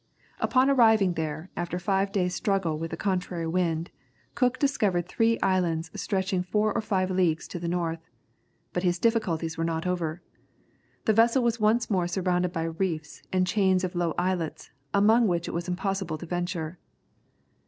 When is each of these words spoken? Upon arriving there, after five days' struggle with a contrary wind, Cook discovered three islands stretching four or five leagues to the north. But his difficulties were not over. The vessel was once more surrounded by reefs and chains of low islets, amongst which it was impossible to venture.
Upon 0.39 0.67
arriving 0.67 1.13
there, 1.13 1.51
after 1.55 1.77
five 1.77 2.11
days' 2.11 2.33
struggle 2.33 2.75
with 2.79 2.91
a 2.91 2.97
contrary 2.97 3.45
wind, 3.45 3.91
Cook 4.33 4.57
discovered 4.57 5.07
three 5.07 5.39
islands 5.41 5.91
stretching 5.93 6.41
four 6.41 6.73
or 6.73 6.81
five 6.81 7.11
leagues 7.11 7.47
to 7.49 7.59
the 7.59 7.67
north. 7.67 8.09
But 8.73 8.81
his 8.81 8.97
difficulties 8.97 9.59
were 9.59 9.63
not 9.63 9.85
over. 9.85 10.23
The 11.05 11.13
vessel 11.13 11.43
was 11.43 11.59
once 11.59 11.87
more 11.91 12.07
surrounded 12.07 12.51
by 12.51 12.63
reefs 12.63 13.21
and 13.31 13.45
chains 13.45 13.83
of 13.83 13.93
low 13.93 14.15
islets, 14.17 14.71
amongst 14.91 15.29
which 15.29 15.47
it 15.47 15.53
was 15.53 15.67
impossible 15.67 16.17
to 16.17 16.25
venture. 16.25 16.79